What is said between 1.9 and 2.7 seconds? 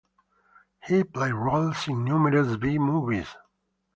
numerous